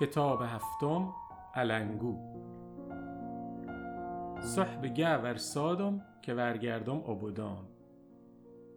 کتاب 0.00 0.42
هفتم 0.42 1.14
علنگو. 1.54 2.18
صحب 4.40 4.86
گه 4.86 5.36
سادم 5.36 6.02
که 6.22 6.34
ورگردم 6.34 6.96
عبودان 6.96 7.66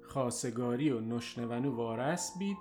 خاصگاری 0.01 0.91
و 0.91 0.99
نشنونو 0.99 1.75
وارس 1.75 2.37
بید. 2.39 2.57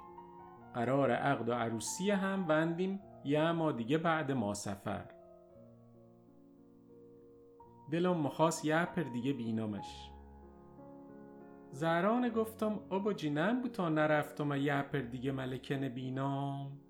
قرار 0.74 1.10
عقد 1.10 1.48
و 1.48 1.52
عروسی 1.52 2.10
هم 2.10 2.48
وندیم 2.48 3.00
یه 3.24 3.52
ما 3.52 3.72
دیگه 3.72 3.98
بعد 3.98 4.32
ما 4.32 4.54
سفر. 4.54 5.04
دلم 7.90 8.16
مخواست 8.16 8.64
یه 8.64 8.84
پر 8.84 9.02
دیگه 9.02 9.32
بینامش 9.32 10.10
زهران 11.72 12.28
گفتم 12.28 12.80
آبا 12.90 13.12
جینم 13.12 13.62
بود 13.62 13.72
تا 13.72 13.88
نرفتم 13.88 14.52
یه 14.52 14.82
پر 14.82 14.98
دیگه 14.98 15.32
ملکن 15.32 15.88
بینام 15.88 16.85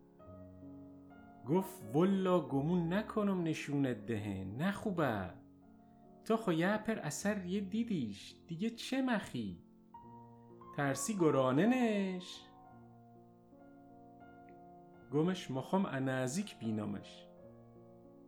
گفت 1.49 1.83
والا 1.95 2.41
گمون 2.41 2.93
نکنم 2.93 3.43
نشونت 3.43 4.07
دهن 4.07 4.57
نه 4.57 4.73
خوبه. 4.73 5.31
تو 6.25 6.37
خو 6.37 6.53
یه 6.53 6.77
پر 6.77 6.99
اثر 6.99 7.47
یه 7.47 7.61
دیدیش 7.61 8.35
دیگه 8.47 8.71
چه 8.71 9.03
مخی؟ 9.03 9.63
ترسی 10.77 11.15
گرانه 11.15 11.67
نش. 11.67 12.41
گمش 15.13 15.51
مخم 15.51 15.87
انازیک 15.87 16.59
بینامش 16.59 17.27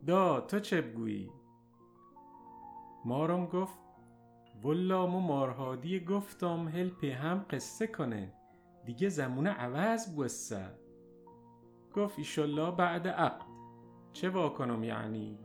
دا 0.07 0.41
تو 0.41 0.61
چه 0.61 0.81
بگویی؟ 0.81 1.31
مارم 3.05 3.47
گفت 3.47 3.79
والا 4.63 5.07
مو 5.07 5.21
مارهادی 5.21 6.01
گفتم 6.01 6.69
هل 6.69 6.91
هم 7.05 7.47
قصه 7.51 7.87
کنه. 7.87 8.33
دیگه 8.85 9.09
زمونه 9.09 9.51
عوض 9.51 10.15
بوسه. 10.15 10.88
گفت 11.99 12.19
ایشالله 12.19 12.71
بعد 12.71 13.09
عقد 13.09 13.47
چه 14.13 14.31
واکنم 14.31 14.85
یعنی؟ 14.85 15.39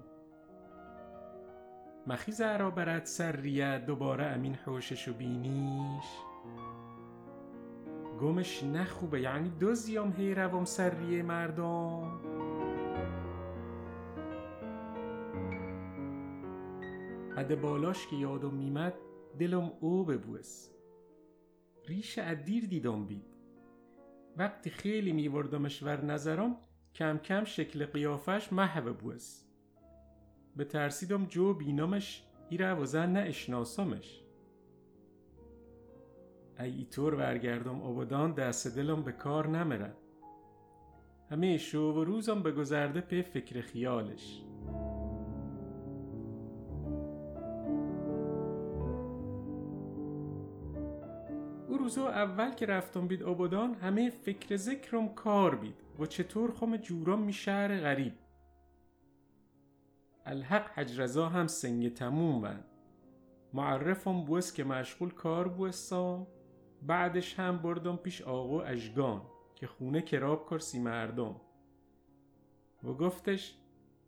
مخی 2.07 2.31
زهرا 2.31 2.71
برد 2.71 3.05
سر 3.05 3.31
ریه 3.31 3.79
دوباره 3.79 4.25
امین 4.25 4.55
حوششو 4.55 5.13
بینیش. 5.13 6.05
گمش 8.21 8.63
نخوبه 8.63 9.21
یعنی 9.21 9.49
دو 9.49 9.73
زیام 9.73 10.11
هی 10.11 10.35
روم 10.35 10.65
سر 10.65 10.89
ریه 10.89 11.23
مردم. 11.23 12.21
بالاش 17.61 18.07
که 18.07 18.15
یادم 18.15 18.53
میمد 18.53 18.93
دلم 19.39 19.71
او 19.79 20.05
ببوس 20.05 20.69
ریش 21.87 22.19
ادیر 22.19 22.65
دیدم 22.65 23.05
بید. 23.05 23.32
وقتی 24.37 24.69
خیلی 24.69 25.11
میوردمش 25.11 25.83
ور 25.83 26.05
نظرم 26.05 26.55
کم 26.95 27.17
کم 27.17 27.43
شکل 27.43 27.85
قیافش 27.85 28.53
محو 28.53 28.93
بوس 28.93 29.43
به 30.55 30.65
ترسیدم 30.65 31.25
جو 31.25 31.53
بینامش 31.53 32.23
ایره 32.49 32.73
و 32.73 32.85
زن 32.85 33.13
نه 33.13 33.19
اشناسمش 33.19 34.23
ای 36.59 36.85
طور 36.85 37.15
ورگردم 37.15 37.81
آبادان 37.81 38.33
دست 38.33 38.67
دلم 38.67 39.03
به 39.03 39.11
کار 39.11 39.47
نمرد. 39.47 39.97
همه 41.29 41.57
شو 41.57 41.79
و 41.79 42.03
روزم 42.03 42.43
به 42.43 42.51
گذرده 42.51 43.01
پی 43.01 43.21
فکر 43.21 43.61
خیالش. 43.61 44.41
روزو 51.95 52.07
اول 52.07 52.51
که 52.51 52.65
رفتم 52.65 53.07
بید 53.07 53.23
آبادان 53.23 53.73
همه 53.73 54.09
فکر 54.09 54.55
ذکرم 54.55 55.15
کار 55.15 55.55
بید 55.55 55.75
و 55.99 56.05
چطور 56.05 56.51
خم 56.51 56.77
جورم 56.77 57.21
می 57.21 57.33
شهر 57.33 57.79
غریب. 57.79 58.13
الحق 60.25 60.79
حجرزا 60.79 61.29
هم 61.29 61.47
سنگ 61.47 61.93
تموم 61.93 62.41
بند. 62.41 62.65
معرفم 63.53 64.25
بوس 64.25 64.53
که 64.53 64.63
مشغول 64.63 65.09
کار 65.09 65.47
بوستم. 65.47 66.27
بعدش 66.81 67.39
هم 67.39 67.57
بردم 67.57 67.95
پیش 67.95 68.21
آقا 68.21 68.61
اشگان 68.61 69.21
که 69.55 69.67
خونه 69.67 70.01
کراب 70.01 70.49
کرسی 70.49 70.79
مردم. 70.79 71.35
و 72.83 72.87
گفتش 72.87 73.55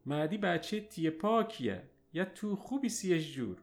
معدی 0.05 0.37
بچه 0.37 0.81
تیه 0.81 1.09
پاکیه 1.09 1.83
یا 2.13 2.25
تو 2.25 2.55
خوبی 2.55 2.89
سیش 2.89 3.33
جور؟ 3.33 3.57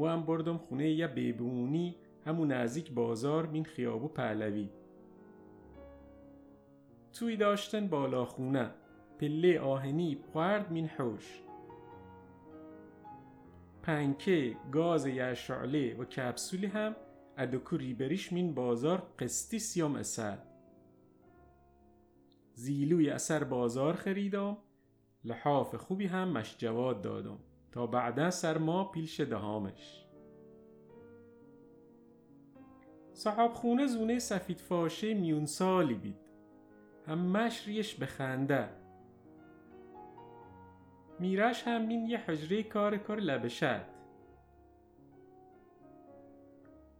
و 0.00 0.06
هم 0.06 0.22
بردم 0.22 0.58
خونه 0.58 0.90
یه 0.90 1.06
بیبونی 1.06 1.96
همون 2.26 2.52
نزدیک 2.52 2.92
بازار 2.92 3.46
مین 3.46 3.64
خیابو 3.64 4.08
پهلوی. 4.08 4.68
توی 7.12 7.36
داشتن 7.36 7.88
بالا 7.88 8.24
خونه. 8.24 8.70
پله 9.18 9.60
آهنی 9.60 10.14
پرد 10.34 10.72
مین 10.72 10.86
حوش. 10.86 11.42
پنکه 13.82 14.56
گاز 14.72 15.06
یه 15.06 15.34
شعله 15.34 15.94
و 15.94 16.04
کپسولی 16.04 16.66
هم 16.66 16.96
ادوکو 17.38 17.76
ریبریش 17.76 18.32
مین 18.32 18.54
بازار 18.54 19.02
قسطی 19.18 19.58
سیام 19.58 19.96
اثر. 19.96 20.38
زیلوی 22.54 23.10
اثر 23.10 23.44
بازار 23.44 23.94
خریدم. 23.94 24.56
لحاف 25.24 25.74
خوبی 25.74 26.06
هم 26.06 26.28
مش 26.28 26.56
جواد 26.58 27.02
دادم. 27.02 27.38
تا 27.72 27.86
بعدا 27.86 28.30
سر 28.30 28.58
ما 28.58 28.84
پیلش 28.84 29.20
دهامش. 29.20 30.06
صاحب 33.12 33.52
خونه 33.52 33.86
زونه 33.86 34.18
سفید 34.18 34.60
فاشه 34.60 35.14
میون 35.14 35.46
سالی 35.46 35.94
بید. 35.94 36.30
همش 37.06 37.68
ریش 37.68 37.94
به 37.94 38.06
خنده 38.06 38.68
میرش 41.18 41.62
هم 41.66 41.88
بین 41.88 42.06
یه 42.06 42.18
حجره 42.18 42.62
کار 42.62 42.96
کار 42.96 43.20
لبشد. 43.20 43.84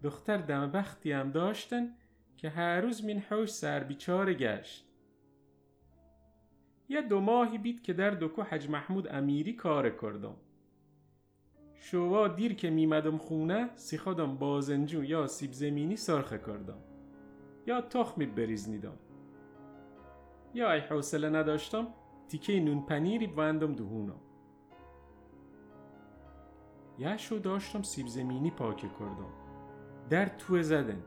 دختر 0.02 0.36
دم 0.36 0.70
بختی 0.70 1.12
هم 1.12 1.30
داشتن 1.30 1.94
که 2.36 2.48
هر 2.48 2.80
روز 2.80 3.04
مین 3.04 3.18
حوش 3.18 3.48
سر 3.48 3.84
بیچاره 3.84 4.34
گشت. 4.34 4.86
یه 6.88 7.02
دو 7.02 7.20
ماهی 7.20 7.58
بید 7.58 7.82
که 7.82 7.92
در 7.92 8.10
دکو 8.10 8.42
حج 8.42 8.68
محمود 8.68 9.08
امیری 9.08 9.52
کار 9.52 9.90
کردم. 9.90 10.36
شوا 11.82 12.28
دیر 12.28 12.54
که 12.54 12.70
میمدم 12.70 13.18
خونه 13.18 13.70
سی 13.76 13.98
خودم 13.98 14.36
بازنجو 14.36 15.04
یا 15.04 15.26
سیب 15.26 15.52
زمینی 15.52 15.96
سرخه 15.96 16.38
کردم. 16.38 16.78
یا 17.66 17.80
تخمی 17.80 18.26
بریزنیدم. 18.26 18.98
یا 20.54 20.72
ای 20.72 20.80
حوصله 20.80 21.30
نداشتم 21.30 21.86
تیکه 22.28 22.60
نون 22.60 22.82
پنیری 22.82 23.26
بوندم 23.26 23.74
دهونم. 23.74 24.20
یشو 26.98 27.38
داشتم 27.38 27.82
سیب 27.82 28.06
زمینی 28.06 28.50
پاکه 28.50 28.88
کردم. 28.88 29.32
در 30.10 30.26
تو 30.26 30.62
زدن. 30.62 31.02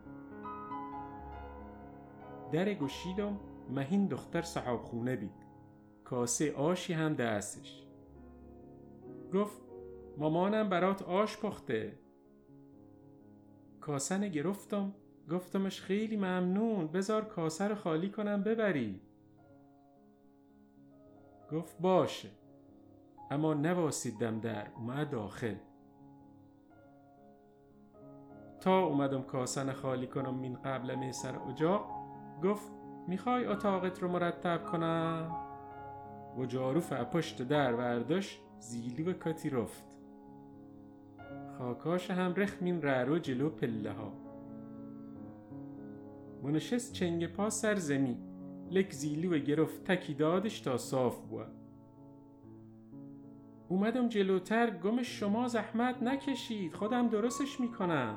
در 2.52 2.74
گشیدم 2.74 3.40
مهین 3.70 4.08
دختر 4.08 4.42
صحاب 4.42 4.82
خونه 4.82 5.16
بید. 5.16 5.44
کاسه 6.04 6.54
آشی 6.54 6.94
هم 6.94 7.14
دستش. 7.14 7.84
گفت 9.34 9.63
مامانم 10.18 10.70
برات 10.70 11.02
آش 11.02 11.38
پخته. 11.38 12.00
کاسه 13.82 14.30
گرفتم. 14.30 14.94
گفتمش 15.32 15.82
خیلی 15.82 16.18
ممنون. 16.18 16.88
بذار 16.88 17.26
کاسه 17.26 17.68
رو 17.68 17.76
خالی 17.76 18.10
کنم 18.10 18.44
ببری. 18.44 19.02
گفت 21.52 21.82
باشه. 21.82 22.30
اما 23.32 23.54
نواسیدم 23.54 24.40
در. 24.40 24.68
اومد 24.76 25.10
داخل. 25.10 25.56
تا 28.60 28.86
اومدم 28.86 29.22
کاسن 29.22 29.72
خالی 29.72 30.08
کنم 30.08 30.34
مین 30.34 30.54
قبل 30.54 30.96
میسر 30.96 31.40
اجاق 31.50 31.86
گفت 32.44 32.72
می‌خوای 33.08 33.46
اتاقت 33.46 34.00
رو 34.00 34.08
مرتب 34.08 34.64
کنم؟ 34.64 35.36
و 36.38 36.46
جاروف 36.46 36.94
پشت 36.94 37.42
در 37.42 37.76
ورداش 37.76 38.40
زیلی 38.60 39.04
و 39.04 39.14
کتی 39.14 39.50
رفت. 39.50 39.93
خاکاش 41.58 42.12
هم 42.12 42.34
رخ 42.34 42.62
مین 42.62 42.82
ررو 42.82 43.18
جلو 43.18 43.50
پله 43.50 43.92
ها 43.92 44.14
منشست 46.44 46.94
چنگ 46.94 47.28
پا 47.28 47.50
سر 47.50 47.76
زمین 47.76 48.18
لک 48.72 48.92
زیلی 48.92 49.28
و 49.28 49.38
گرفت 49.38 49.84
تکی 49.84 50.14
دادش 50.14 50.62
تا 50.62 50.78
صاف 50.78 51.22
بوا 51.22 51.46
اومدم 53.68 54.10
جلوتر 54.10 54.70
گم 54.70 55.02
شما 55.02 55.48
زحمت 55.48 56.04
نکشید 56.04 56.74
خودم 56.74 57.08
درستش 57.08 57.60
می‌کنم. 57.60 58.16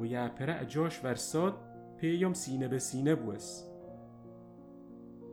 و 0.00 0.06
یه 0.06 0.28
پره 0.28 0.60
اجاش 0.60 1.04
ورساد 1.04 1.54
پیم 1.96 2.32
سینه 2.32 2.68
به 2.68 2.78
سینه 2.78 3.14
بوس. 3.14 3.64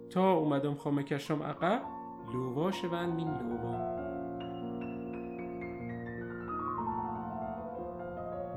تا 0.09 0.33
اومدم 0.33 0.75
خامه 0.75 1.03
کشم 1.03 1.43
عقب 1.43 1.81
لواش 2.33 2.83
ون 2.83 3.05
مین 3.05 3.27
لوام 3.27 4.08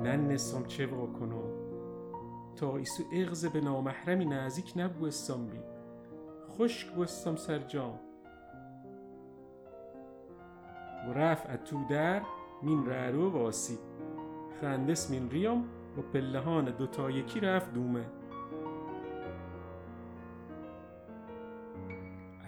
ننسم 0.02 0.64
چه 0.64 0.86
کنم 0.86 1.62
تا 2.56 2.76
ایسو 2.76 3.02
اغز 3.12 3.46
به 3.46 3.60
نامحرمی 3.60 4.24
نزدیک 4.24 4.72
نبوستم 4.76 5.46
بید 5.46 5.72
خشک 6.58 6.90
بوستم 6.90 7.36
سر 7.36 7.58
جام. 7.58 7.98
و 11.08 11.12
رفت 11.12 11.64
تو 11.64 11.84
در 11.90 12.22
مین 12.62 12.86
رارو 12.86 13.30
واسی. 13.30 13.78
خندس 14.60 15.10
مین 15.10 15.30
ریام 15.30 15.64
و 15.98 16.02
پلهان 16.02 16.64
دوتا 16.64 17.10
یکی 17.10 17.40
رفت 17.40 17.72
دومه. 17.72 18.06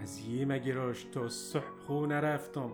از 0.02 0.20
یه 0.20 0.44
مگراش 0.44 1.04
تا 1.04 1.28
صحب 1.28 1.78
خو 1.86 2.06
نرفتم 2.06 2.70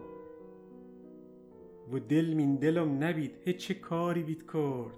و 1.93 1.99
دل 1.99 2.35
مین 2.35 2.57
دلم 2.57 3.05
نبید. 3.05 3.37
هیچ 3.45 3.73
کاری 3.73 4.23
بید 4.23 4.51
کرد. 4.53 4.95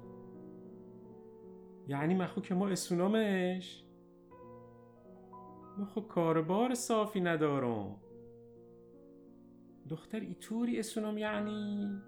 یعنی 1.89 2.15
مخو 2.15 2.41
که 2.41 2.55
ما 2.55 2.69
اسونامش؟ 2.69 3.85
مخو 5.79 6.01
کاربار 6.01 6.75
صافی 6.75 7.21
ندارم. 7.21 7.97
دختر 9.89 10.21
ایتوری 10.21 10.79
اسونم 10.79 11.19
یعنی؟ 11.19 12.03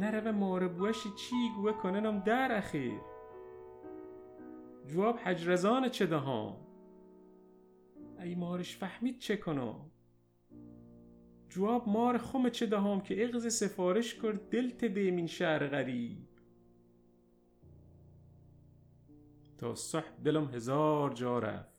نره 0.00 0.30
ماره 0.30 0.68
بوشی 0.68 1.08
چی 1.16 1.36
گوه 1.56 1.72
کننم 1.72 2.18
در 2.18 2.56
اخیر. 2.58 3.00
جواب 4.86 5.16
حجرزان 5.16 5.88
چه 5.88 6.06
دهام 6.06 6.56
ای 8.20 8.34
مارش 8.34 8.76
فهمید 8.76 9.18
چه 9.18 9.36
کنم؟ 9.36 9.90
جواب 11.54 11.88
مار 11.88 12.18
خم 12.18 12.48
چه 12.48 12.66
دهام 12.66 13.00
که 13.00 13.24
اغز 13.24 13.54
سفارش 13.54 14.14
کرد 14.14 14.50
دلت 14.50 14.84
دیمین 14.84 15.26
شهر 15.26 15.66
غریب. 15.66 16.18
تا 19.58 19.74
صحب 19.74 20.24
دلم 20.24 20.54
هزار 20.54 21.12
جا 21.12 21.38
رفت. 21.38 21.74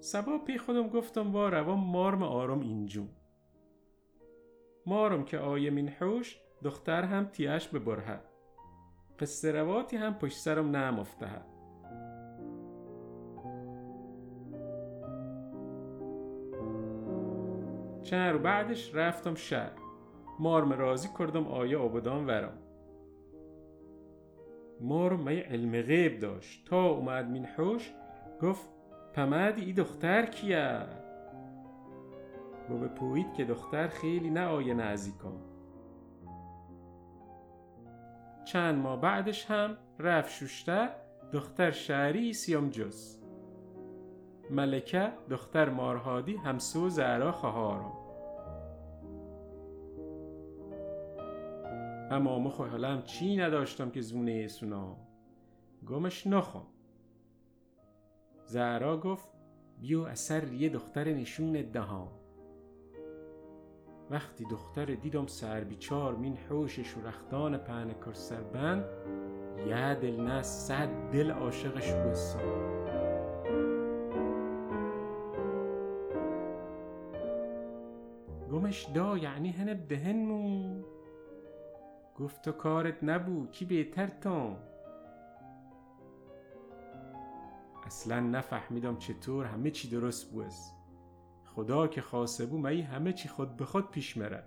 سبا 0.00 0.38
پی 0.38 0.58
خودم 0.58 0.88
گفتم 0.88 1.32
با 1.32 1.48
روان 1.48 1.78
مارم 1.78 2.22
آرام 2.22 2.60
اینجون 2.60 3.08
مارم 4.86 5.24
که 5.24 5.38
آیه 5.38 5.70
من 5.70 5.88
حوش 5.88 6.38
دختر 6.62 7.02
هم 7.02 7.24
تیاش 7.24 7.68
ببره 7.68 8.35
قصه 9.20 9.52
رواتی 9.52 9.96
هم 9.96 10.14
پشت 10.14 10.38
سرم 10.38 10.76
نم 10.76 10.98
افته 10.98 11.26
چند 18.02 18.32
رو 18.32 18.38
بعدش 18.38 18.94
رفتم 18.94 19.34
شهر. 19.34 19.72
مارم 20.38 20.72
رازی 20.72 21.08
کردم 21.18 21.46
آیه 21.46 21.78
آبادان 21.78 22.26
ورم. 22.26 22.58
مارم 24.80 25.20
می 25.20 25.36
علم 25.36 25.82
غیب 25.82 26.20
داشت؟ 26.20 26.64
تا 26.64 26.88
اومد 26.88 27.30
من 27.30 27.44
حوش 27.44 27.92
گفت 28.42 28.68
پمدی 29.14 29.64
ای 29.64 29.72
دختر 29.72 30.26
کیه؟ 30.26 30.80
و 32.70 32.74
به 32.78 32.88
پوید 32.88 33.34
که 33.34 33.44
دختر 33.44 33.88
خیلی 33.88 34.30
نه 34.30 34.46
آیه 34.46 34.74
نزدیکم 34.74 35.55
چند 38.46 38.78
ماه 38.78 39.00
بعدش 39.00 39.50
هم 39.50 39.76
رفت 39.98 40.30
شوشته 40.30 40.88
دختر 41.32 41.70
شهری 41.70 42.32
سیام 42.32 42.70
جز. 42.70 43.18
ملکه 44.50 45.12
دختر 45.30 45.68
مارهادی 45.68 46.36
همسو 46.36 46.88
زهرا 46.88 47.32
خواهارم 47.32 47.92
اما 52.10 52.48
حالم 52.48 53.02
چی 53.02 53.36
نداشتم 53.36 53.90
که 53.90 54.00
زونه 54.00 54.30
ایسونا 54.30 54.96
گمش 55.86 56.26
نخوام. 56.26 56.66
زهرا 58.44 59.00
گفت 59.00 59.28
بیو 59.80 60.02
اثر 60.02 60.52
یه 60.52 60.68
دختر 60.68 61.04
نشون 61.04 61.52
دهان 61.52 62.25
وقتی 64.10 64.44
دختر 64.44 64.84
دیدم 64.84 65.26
سر 65.26 65.60
بیچار 65.60 66.16
مین 66.16 66.36
حوشش 66.36 66.96
و 66.96 67.06
رختان 67.06 67.58
پهنکار 67.58 68.14
سربند 68.14 68.84
یه 69.66 69.94
دل 69.94 70.20
نه 70.20 70.42
صد 70.42 70.88
دل 71.12 71.30
عاشقش 71.30 71.92
بسا 71.92 72.38
گمش 78.52 78.86
دا 78.94 79.18
یعنی 79.18 79.50
هنه 79.50 79.74
دهنمو 79.74 80.82
گفت 82.16 82.42
تو 82.42 82.52
کارت 82.52 83.04
نبو 83.04 83.46
کی 83.46 83.64
بهتر 83.64 84.06
تام؟ 84.06 84.56
اصلا 87.86 88.20
نفهمیدم 88.20 88.96
چطور 88.96 89.44
همه 89.44 89.70
چی 89.70 89.90
درست 89.90 90.32
بوست 90.32 90.75
خدا 91.56 91.86
که 91.86 92.00
خاصه 92.00 92.46
بو 92.46 92.58
مایی 92.58 92.80
همه 92.80 93.12
چی 93.12 93.28
خود 93.28 93.56
به 93.56 93.64
خود 93.64 93.90
پیش 93.90 94.16
مره؟ 94.16 94.44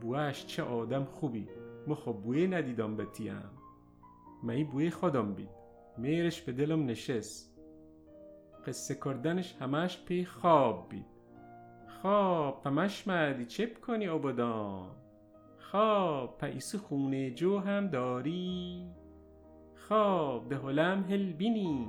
بوهش 0.00 0.46
چه 0.46 0.62
آدم 0.62 1.04
خوبی. 1.04 1.48
ما 1.86 1.94
خب 1.94 2.12
بوی 2.12 2.46
ندیدم 2.46 2.96
به 2.96 3.04
تیم. 3.04 3.50
مایی 4.42 4.64
بوی 4.64 4.90
خودم 4.90 5.34
بید؟ 5.34 5.48
میرش 5.98 6.42
به 6.42 6.52
دلم 6.52 6.86
نشست. 6.86 7.58
قصه 8.66 8.94
کردنش 8.94 9.54
همش 9.60 10.04
پی 10.04 10.24
خواب 10.24 10.88
بید. 10.88 11.06
خواب 12.02 12.62
پمش 12.62 13.08
مردی 13.08 13.46
چپ 13.46 13.80
کنی 13.80 14.08
آبادان. 14.08 14.90
خواب 15.58 16.38
پیسو 16.38 16.78
خونه 16.78 17.30
جو 17.30 17.58
هم 17.58 17.86
داری. 17.86 18.86
خواب 19.88 20.48
دهلم 20.48 21.04
هل 21.10 21.32
بینی. 21.32 21.88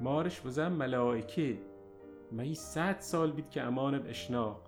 مارش 0.00 0.46
وزم 0.46 0.72
ملائکه. 0.72 1.58
مایی 2.32 2.54
صد 2.54 2.96
سال 2.98 3.32
بید 3.32 3.50
که 3.50 3.62
امان 3.62 4.06
اشناق. 4.06 4.60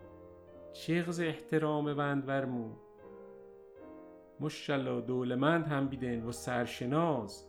چغز 0.72 1.20
احترام 1.20 1.94
بند 1.94 2.28
ورمو 2.28 2.70
مشالله 4.40 5.00
دولمند 5.00 5.66
هم 5.66 5.88
بیدن 5.88 6.22
و 6.22 6.32
سرشناز 6.32 7.46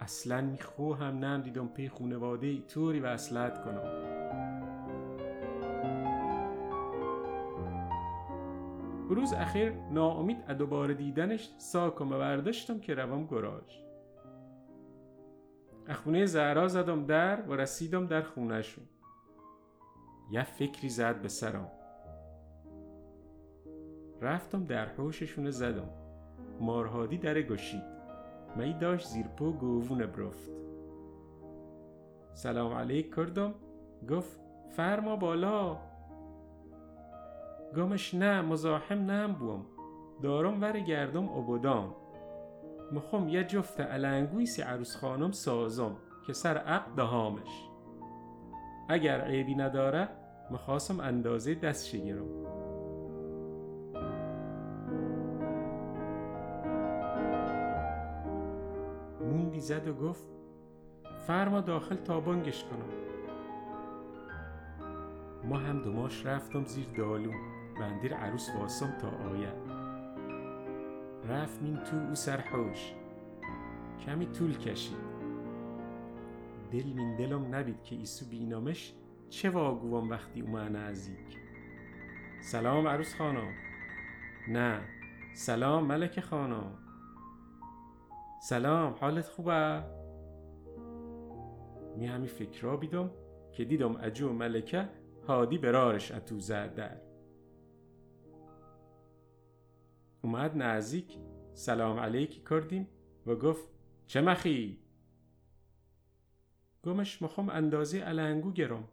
اصلا 0.00 0.40
میخو 0.40 0.92
هم 0.92 1.18
نم 1.18 1.42
دیدم 1.42 1.68
پی 1.68 1.88
خونواده 1.88 2.46
ای 2.46 2.62
طوری 2.68 3.00
وصلت 3.00 3.64
کنم. 3.64 4.14
روز 9.08 9.32
اخیر 9.32 9.72
ناامید 9.90 10.46
دوباره 10.46 10.94
دیدنش 10.94 11.50
ساکم 11.58 12.12
و 12.12 12.18
برداشتم 12.18 12.80
که 12.80 12.94
روم 12.94 13.26
گراج 13.26 13.83
خونه 15.92 16.26
زهرا 16.26 16.68
زدم 16.68 17.06
در 17.06 17.42
و 17.42 17.52
رسیدم 17.52 18.06
در 18.06 18.22
خونهشون. 18.22 18.84
یه 20.30 20.42
فکری 20.42 20.88
زد 20.88 21.22
به 21.22 21.28
سرم. 21.28 21.68
رفتم 24.20 24.64
در 24.64 24.86
حوششون 24.86 25.50
زدم. 25.50 25.88
مارهادی 26.60 27.18
در 27.18 27.42
گشید. 27.42 27.82
می 28.56 28.74
داشت 28.74 29.06
زیر 29.08 29.26
پو 29.26 29.52
گوونه 29.52 30.06
برفت. 30.06 30.50
سلام 32.34 32.72
علیک 32.72 33.14
کردم. 33.14 33.54
گفت 34.10 34.40
فرما 34.76 35.16
بالا. 35.16 35.78
گمش 37.76 38.14
نه 38.14 38.42
مزاحم 38.42 39.10
نم 39.10 39.32
بوم 39.32 39.66
دارم 40.22 40.62
ور 40.62 40.80
گردم 40.80 41.28
عبودان 41.28 41.94
مخم 42.94 43.28
یه 43.28 43.44
جفت 43.44 43.80
علنگوی 43.80 44.46
سی 44.46 44.62
عروس 44.62 44.96
خانم 44.96 45.32
سازم 45.32 45.96
که 46.26 46.32
سر 46.32 46.56
عقد 46.56 46.94
دهامش. 46.96 47.68
اگر 48.88 49.20
عیبی 49.20 49.54
نداره 49.54 50.08
مخواستم 50.50 51.00
اندازه 51.00 51.54
دست 51.54 51.86
شگیرم. 51.86 52.28
موندی 59.20 59.60
زد 59.60 59.88
و 59.88 59.94
گفت 59.94 60.28
فرما 61.26 61.60
داخل 61.60 61.96
تابانگش 61.96 62.64
کنم. 62.64 63.04
ما 65.48 65.58
هم 65.58 65.82
دوماش 65.82 66.26
رفتم 66.26 66.64
زیر 66.64 66.86
دالو 66.98 67.32
بندیر 67.80 68.14
عروس 68.14 68.50
واسم 68.60 68.94
تا 69.00 69.08
آید. 69.08 69.73
رفت 71.28 71.60
تو 71.90 71.96
او 72.08 72.14
سرحوش 72.14 72.92
کمی 74.06 74.26
طول 74.26 74.58
کشید. 74.58 75.14
دل 76.72 76.84
مین 76.84 77.16
دلم 77.16 77.54
نبید 77.54 77.82
که 77.82 77.96
ایسو 77.96 78.26
بینامش 78.26 78.92
چه 79.30 79.50
واگوام 79.50 80.10
وقتی 80.10 80.40
اومد 80.40 80.76
نزدیک. 80.76 81.38
سلام 82.42 82.88
عروس 82.88 83.14
خانم. 83.14 83.52
نه 84.48 84.80
سلام 85.34 85.86
ملک 85.86 86.20
خانم. 86.20 86.78
سلام 88.42 88.94
حالت 89.00 89.28
خوبه؟ 89.28 89.84
می 91.96 92.06
همی 92.06 92.28
فکر 92.28 92.76
بیدم 92.76 93.10
که 93.52 93.64
دیدم 93.64 93.96
اجو 93.96 94.32
ملکه 94.32 94.88
هادی 95.28 95.58
برارش 95.58 96.12
اتو 96.12 96.40
زد 96.40 96.74
در. 96.74 97.13
اومد 100.24 100.56
نزدیک. 100.56 101.18
سلام 101.54 101.98
علیکی 101.98 102.42
کردیم 102.50 102.88
و 103.26 103.34
گفت 103.34 103.68
چه 104.06 104.20
مخی؟ 104.20 104.78
گمش 106.84 107.22
مخوام 107.22 107.48
اندازه 107.48 107.98
علنگو 107.98 108.52
گرم. 108.52 108.88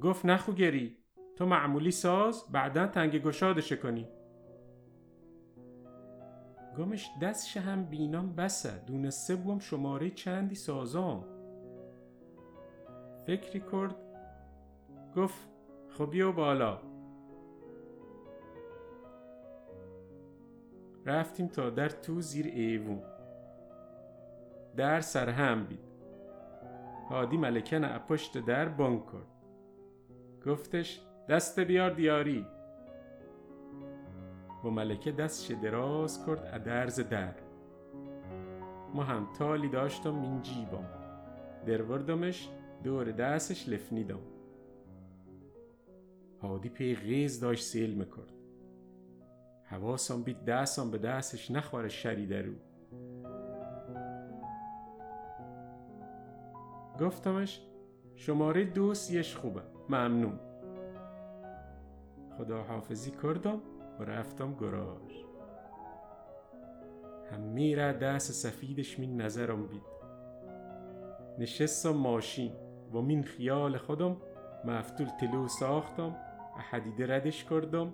گفت 0.00 0.26
نخو 0.26 0.52
گری 0.52 0.96
تو 1.36 1.46
معمولی 1.46 1.90
ساز 1.90 2.44
بعدا 2.52 2.86
تنگ 2.86 3.22
گشادش 3.22 3.72
کنی. 3.72 4.08
گمش 6.78 7.10
دستش 7.22 7.56
هم 7.56 7.84
بینام 7.84 8.34
بسه 8.34 8.84
دونسته 8.86 9.36
بوم 9.36 9.58
شماره 9.58 10.10
چندی 10.10 10.54
سازام. 10.54 11.24
فکری 13.26 13.62
کرد 13.72 13.96
گفت 15.16 15.48
خب 15.88 16.10
بیا 16.10 16.32
بالا. 16.32 16.85
رفتیم 21.06 21.46
تا 21.48 21.70
در 21.70 21.88
تو 21.88 22.20
زیر 22.20 22.46
ایوون. 22.46 23.02
در 24.76 25.00
سر 25.00 25.28
هم 25.28 25.64
بید. 25.66 25.86
هادی 27.10 27.36
ملکه 27.36 27.78
نه 27.78 27.98
پشت 27.98 28.38
در 28.38 28.68
بانک 28.68 29.06
کرد. 29.06 29.26
گفتش 30.46 31.00
دست 31.28 31.60
بیار 31.60 31.90
دیاری. 31.90 32.46
و 34.64 34.68
ملکه 34.68 35.12
دستش 35.12 35.50
دراز 35.50 36.26
کرد 36.26 36.50
ادرز 36.52 37.00
در. 37.00 37.34
ما 38.94 39.02
هم 39.02 39.28
تالی 39.38 39.68
داشتم 39.68 40.10
من 40.10 40.42
جیبم. 40.42 40.88
دروردمش 41.66 42.48
دور 42.84 43.10
دستش 43.10 43.68
لفنیدم. 43.68 44.20
هادی 46.42 46.68
پی 46.68 46.94
غیز 46.94 47.40
داشت 47.40 47.64
سیل 47.64 47.94
می‌کرد. 47.94 48.35
حواسم 49.66 50.22
بید 50.22 50.44
دستم 50.44 50.90
به 50.90 50.98
دستش 50.98 51.50
نخوره 51.50 51.88
شری 51.88 52.26
درو 52.26 52.54
گفتمش 57.00 57.60
شماره 58.14 58.64
دو 58.64 58.94
سیش 58.94 59.36
خوبه. 59.36 59.62
ممنون. 59.88 60.40
خدا 62.38 62.62
حافظی 62.62 63.10
کردم 63.10 63.60
و 64.00 64.04
رفتم 64.04 64.54
گراژ. 64.54 65.12
هم 67.32 67.40
میره 67.40 67.92
دست 67.92 68.32
سفیدش 68.32 69.00
من 69.00 69.16
نظرم 69.16 69.66
بید. 69.66 69.82
نشستم 71.38 71.90
ماشین 71.90 72.52
و 72.92 73.00
من 73.00 73.22
خیال 73.22 73.76
خودم 73.76 74.16
مفتول 74.64 75.06
تلو 75.20 75.48
ساختم 75.48 76.16
حدیده 76.70 77.06
ردش 77.16 77.44
کردم 77.44 77.92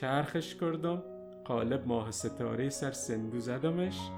چرخش 0.00 0.54
کردم. 0.54 1.02
قالب 1.44 1.86
ماه 1.86 2.10
ستاره 2.10 2.68
سر 2.68 2.90
سندو 2.90 3.40
زدمش. 3.40 4.10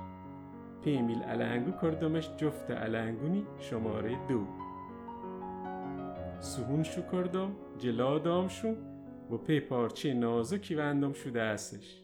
پیمیل 0.85 1.23
علنگو 1.23 1.71
کردمش 1.83 2.31
جفت 2.37 2.71
علنگونی 2.71 3.47
شماره 3.59 4.27
دو. 4.29 4.47
سهون 6.41 6.83
شو 6.83 7.03
کردم 7.13 7.53
جلا 7.79 8.19
دام 8.19 8.49
شو 8.49 8.75
و 9.31 9.37
پی 9.37 9.61
پارچه 9.61 10.15
نازکی 10.15 10.75
وندم 10.75 11.13
شو 11.13 11.31
دستش. 11.31 12.03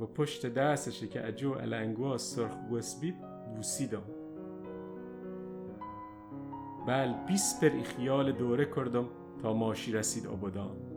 و 0.00 0.06
پشت 0.06 0.46
دستش 0.46 1.04
که 1.04 1.28
اجو 1.28 1.54
علنگو 1.54 2.18
سرخ 2.18 2.54
بید 3.00 3.16
بوسیدم. 3.56 4.02
بل 6.86 7.12
بیس 7.26 7.60
پر 7.60 7.82
خیال 7.82 8.32
دوره 8.32 8.64
کردم 8.64 9.08
تا 9.42 9.52
ماشی 9.52 9.92
رسید 9.92 10.26
آبادان. 10.26 10.87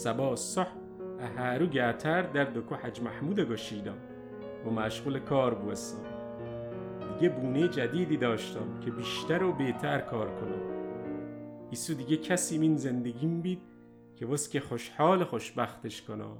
سبا 0.00 0.36
صح 0.36 0.68
اهارو 1.20 1.66
گاتر 1.66 2.22
در 2.22 2.44
دکو 2.44 2.74
حج 2.74 3.00
محمود 3.00 3.40
گشیدم 3.40 3.96
و 4.66 4.70
مشغول 4.70 5.18
کار 5.18 5.54
بوستم 5.54 6.04
دیگه 7.14 7.28
بونه 7.28 7.68
جدیدی 7.68 8.16
داشتم 8.16 8.80
که 8.80 8.90
بیشتر 8.90 9.42
و 9.42 9.52
بهتر 9.52 10.00
کار 10.00 10.40
کنم. 10.40 10.62
ایسو 11.70 11.94
دیگه 11.94 12.16
کسی 12.16 12.68
من 12.68 12.76
زندگیم 12.76 13.40
بید 13.40 13.62
که 14.16 14.26
واسه 14.26 14.50
که 14.50 14.60
خوشحال 14.60 15.24
خوشبختش 15.24 16.02
کنم. 16.02 16.36